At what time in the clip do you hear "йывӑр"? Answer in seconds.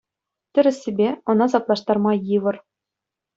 2.29-2.55